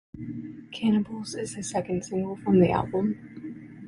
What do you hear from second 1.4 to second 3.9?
the second single from the album.